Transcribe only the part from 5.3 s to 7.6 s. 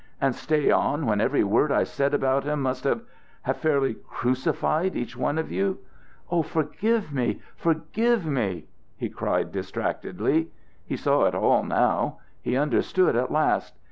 of you! Oh, forgive me!